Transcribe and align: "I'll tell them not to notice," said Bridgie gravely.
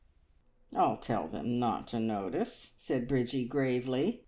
"I'll 0.75 0.97
tell 0.97 1.27
them 1.27 1.59
not 1.59 1.87
to 1.89 1.99
notice," 1.99 2.73
said 2.79 3.07
Bridgie 3.07 3.45
gravely. 3.47 4.19